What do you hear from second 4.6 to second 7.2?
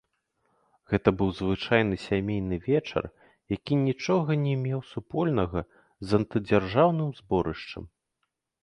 меў супольнага з антыдзяржаўным